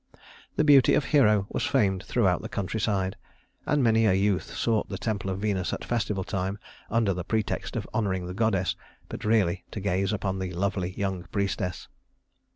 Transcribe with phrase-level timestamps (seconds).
[0.55, 3.17] The beauty of Hero was famed throughout the country side;
[3.67, 6.57] and many a youth sought the temple of Venus at festival time
[6.89, 8.75] under the pretext of honoring the goddess,
[9.09, 11.87] but really to gaze upon the lovely young priestess.